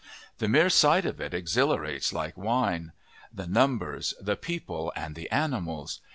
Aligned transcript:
The 0.39 0.47
mere 0.47 0.71
sight 0.71 1.05
of 1.05 1.21
it 1.21 1.31
exhilarates 1.31 2.11
like 2.11 2.35
wine. 2.35 2.91
The 3.31 3.45
numbers 3.45 4.15
the 4.19 4.35
people 4.35 4.91
and 4.95 5.13
the 5.13 5.29
animals! 5.29 5.99